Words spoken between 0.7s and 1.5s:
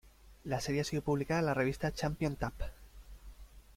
ha sido publicada en